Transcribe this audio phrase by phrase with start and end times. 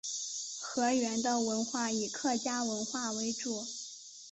[0.63, 3.67] 河源的文化以客家文化为主。